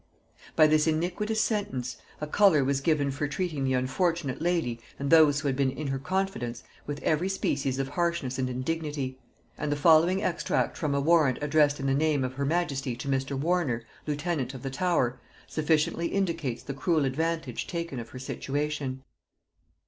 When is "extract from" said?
10.23-10.95